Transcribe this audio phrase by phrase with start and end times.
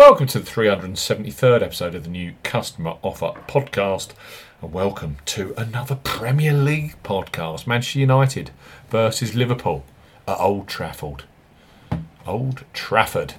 [0.00, 4.12] Welcome to the 373rd episode of the new Customer Offer Podcast,
[4.62, 8.50] and welcome to another Premier League podcast Manchester United
[8.88, 9.84] versus Liverpool
[10.26, 11.24] at Old Trafford.
[12.26, 13.34] Old Trafford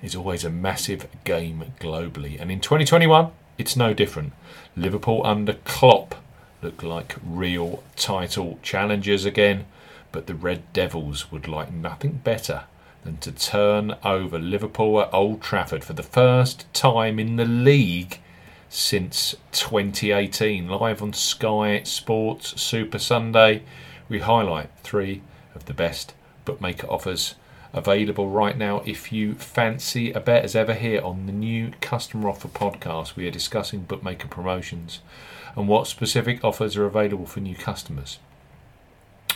[0.00, 4.32] is always a massive game globally, and in 2021, it's no different.
[4.74, 6.14] Liverpool under Klopp
[6.62, 9.66] look like real title challengers again,
[10.10, 12.64] but the Red Devils would like nothing better
[13.08, 18.20] than to turn over Liverpool at Old Trafford for the first time in the league
[18.68, 20.68] since 2018.
[20.68, 23.62] Live on Sky Sports Super Sunday,
[24.10, 25.22] we highlight three
[25.54, 26.12] of the best
[26.44, 27.36] bookmaker offers
[27.72, 28.82] available right now.
[28.84, 33.26] If you fancy a bet as ever here on the new Customer Offer podcast, we
[33.26, 35.00] are discussing bookmaker promotions
[35.56, 38.18] and what specific offers are available for new customers.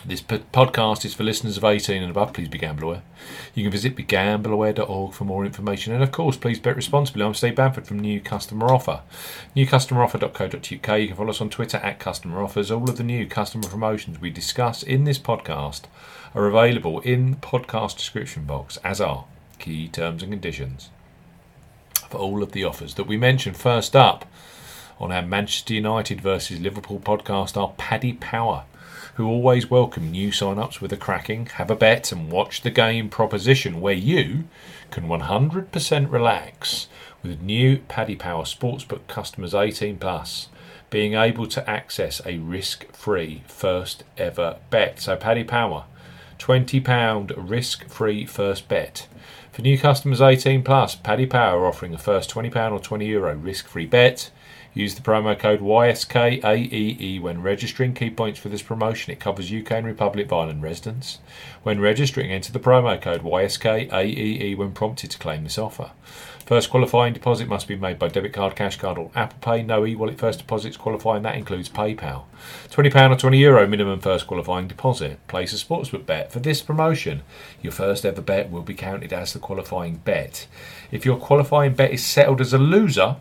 [0.05, 2.33] This podcast is for listeners of 18 and above.
[2.33, 3.03] Please be gamble aware.
[3.55, 5.93] You can visit begambleaware.org for more information.
[5.93, 7.23] And of course, please bet responsibly.
[7.23, 9.03] I'm Steve Bamford from New Customer Offer.
[9.55, 11.01] NewCustomeroffer.co.uk.
[11.01, 12.73] You can follow us on Twitter at Customer Offers.
[12.73, 15.83] All of the new customer promotions we discuss in this podcast
[16.35, 19.27] are available in the podcast description box, as are
[19.61, 20.91] key terms and conditions
[22.11, 23.57] for all of the offers that we mentioned.
[23.57, 24.25] First up
[24.99, 28.65] on our Manchester United versus Liverpool podcast are Paddy Power
[29.15, 33.11] who always welcome new sign-ups with a cracking have a bet and watch the game
[33.11, 34.45] proposition where you
[34.91, 36.89] can 100% relax
[37.23, 40.49] with new Paddy Power Sportsbook customers 18 plus
[40.89, 45.01] being able to access a risk-free first ever bet.
[45.01, 45.85] So Paddy Power,
[46.39, 49.09] £20 risk-free first bet.
[49.53, 53.87] For new customers 18 plus, Paddy Power offering a first £20 or €20 Euro risk-free
[53.87, 54.31] bet
[54.75, 57.93] Use the promo code YSKAEE when registering.
[57.93, 61.19] Key points for this promotion it covers UK and Republic of Ireland residents.
[61.63, 65.91] When registering, enter the promo code YSKAEE when prompted to claim this offer.
[66.47, 69.63] First qualifying deposit must be made by debit card, cash card, or Apple Pay.
[69.63, 72.25] No e wallet first deposits qualifying, that includes PayPal.
[72.69, 75.25] £20 or €20 Euro minimum first qualifying deposit.
[75.29, 76.33] Place a sportsbook bet.
[76.33, 77.23] For this promotion,
[77.63, 80.47] your first ever bet will be counted as the qualifying bet.
[80.91, 83.17] If your qualifying bet is settled as a loser,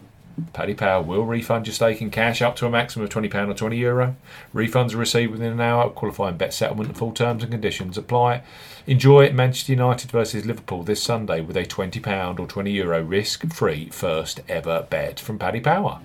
[0.54, 3.54] Paddy Power will refund your stake in cash up to a maximum of £20 or
[3.54, 3.78] €20.
[3.78, 4.16] Euro.
[4.54, 8.44] Refunds are received within an hour qualifying bet settlement and full terms and conditions apply.
[8.88, 13.90] Enjoy Manchester United versus Liverpool this Sunday with a £20 or €20 Euro risk free
[13.90, 16.00] first ever bet from Paddy Power.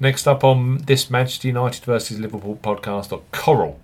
[0.00, 3.80] Next up on this Manchester United versus Liverpool podcast are Coral,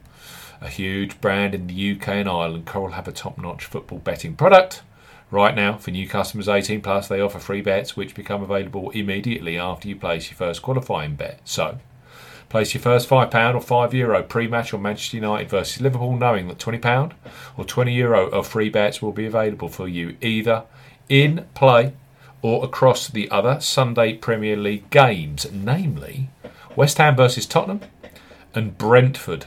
[0.60, 2.66] a huge brand in the UK and Ireland.
[2.66, 4.82] Coral have a top notch football betting product
[5.30, 9.58] Right now, for new customers 18 plus, they offer free bets which become available immediately
[9.58, 11.40] after you place your first qualifying bet.
[11.44, 11.78] So,
[12.48, 16.58] place your first £5 or €5 Euro pre-match on Manchester United versus Liverpool, knowing that
[16.58, 17.12] £20
[17.56, 20.64] or €20 Euro of free bets will be available for you either
[21.08, 21.94] in play
[22.42, 26.28] or across the other Sunday Premier League games, namely
[26.76, 27.80] West Ham versus Tottenham
[28.54, 29.46] and Brentford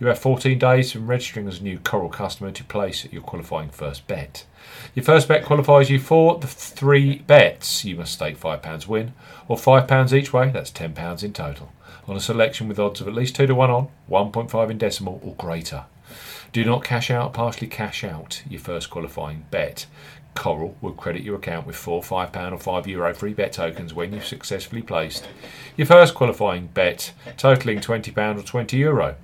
[0.00, 3.68] You have 14 days from registering as a new Coral customer to place your qualifying
[3.68, 4.46] first bet.
[4.94, 7.84] Your first bet qualifies you for the three bets.
[7.84, 9.12] You must stake £5 win,
[9.46, 11.70] or £5 each way, that's £10 in total,
[12.08, 15.20] on a selection with odds of at least 2 to 1 on, 1.5 in decimal,
[15.22, 15.84] or greater.
[16.50, 19.84] Do not cash out, partially cash out your first qualifying bet.
[20.34, 24.14] Coral will credit your account with four £5 or €5 Euro free bet tokens when
[24.14, 25.28] you've successfully placed
[25.76, 28.78] your first qualifying bet, totaling £20 or €20.
[28.78, 29.16] Euro.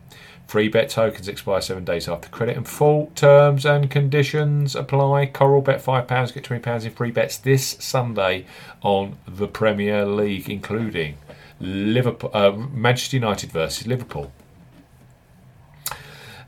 [0.46, 5.26] Free bet tokens expire seven days after credit, and full terms and conditions apply.
[5.26, 8.46] Coral bet five pounds, get twenty pounds in free bets this Sunday
[8.80, 11.16] on the Premier League, including
[11.58, 14.30] Liverpool, uh, Manchester United versus Liverpool.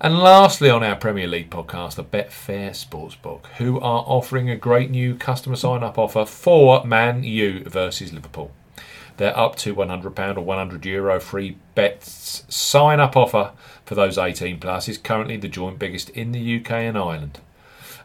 [0.01, 4.93] And lastly, on our Premier League podcast, the Betfair Sportsbook, who are offering a great
[4.93, 8.53] new customer sign up offer for Man U versus Liverpool.
[9.17, 13.51] They're up to £100 or €100 Euro free bets sign up offer
[13.89, 17.41] for those 18 plus is currently the joint biggest in the UK and Ireland.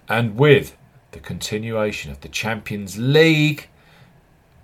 [0.08, 0.78] And with
[1.12, 3.68] the continuation of the Champions League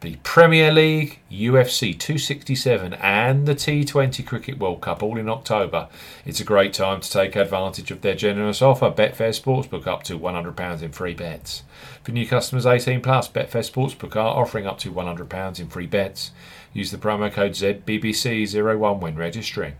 [0.01, 5.89] the Premier League, UFC 267, and the T20 Cricket World Cup all in October.
[6.25, 8.91] It's a great time to take advantage of their generous offer.
[8.91, 11.63] Betfair Sportsbook up to £100 in free bets.
[12.01, 16.31] For new customers 18 plus, Betfair Sportsbook are offering up to £100 in free bets.
[16.71, 19.73] Use the promo code ZBBC01 when registering.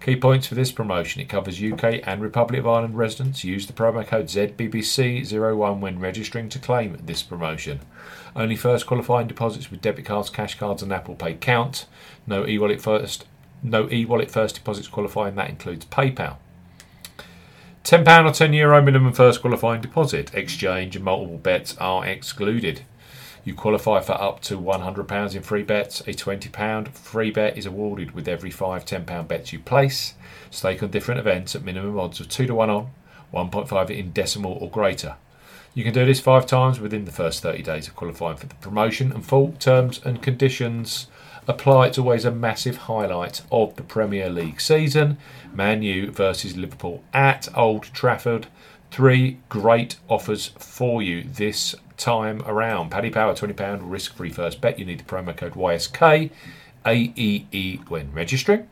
[0.00, 3.42] Key points for this promotion it covers UK and Republic of Ireland residents.
[3.42, 7.80] Use the promo code ZBBC01 when registering to claim this promotion.
[8.36, 11.86] Only first qualifying deposits with debit cards, cash cards, and Apple Pay count.
[12.26, 13.26] No e-wallet first.
[13.62, 15.34] No e-wallet first deposits qualifying.
[15.34, 16.36] That includes PayPal.
[17.82, 20.34] £10 or €10 Euro minimum first qualifying deposit.
[20.34, 22.82] Exchange and multiple bets are excluded.
[23.46, 26.00] You qualify for up to £100 in free bets.
[26.00, 30.14] A £20 free bet is awarded with every five £10 bets you place.
[30.50, 32.90] Stake on different events at minimum odds of 2 to 1 on,
[33.32, 35.14] 1.5 in decimal or greater.
[35.74, 38.56] You can do this five times within the first 30 days of qualifying for the
[38.56, 41.06] promotion, and full terms and conditions
[41.46, 41.86] apply.
[41.86, 45.18] It's always a massive highlight of the Premier League season.
[45.54, 48.48] Man U versus Liverpool at Old Trafford.
[48.96, 52.88] Three great offers for you this time around.
[52.88, 54.78] Paddy Power, £20 risk free first bet.
[54.78, 56.30] You need the promo code YSK
[56.86, 58.70] AEE when registering.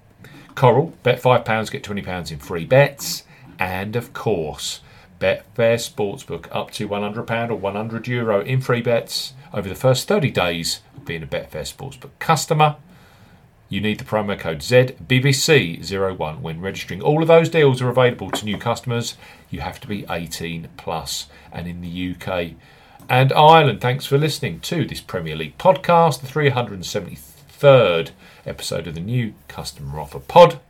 [0.55, 3.25] Coral, bet £5, get £20 in free bets.
[3.59, 4.81] And of course,
[5.21, 10.31] Betfair Sportsbook up to £100 or €100 Euro in free bets over the first 30
[10.31, 12.77] days of being a Betfair Sportsbook customer.
[13.69, 17.03] You need the promo code ZBBC01 when registering.
[17.03, 19.17] All of those deals are available to new customers.
[19.51, 22.53] You have to be 18 plus and in the UK
[23.09, 23.81] and Ireland.
[23.81, 28.11] Thanks for listening to this Premier League podcast, the 373rd
[28.47, 30.61] episode of the new customer offer pod.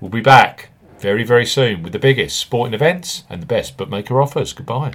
[0.00, 4.20] We'll be back very, very soon with the biggest sporting events and the best bookmaker
[4.20, 4.52] offers.
[4.52, 4.94] Goodbye.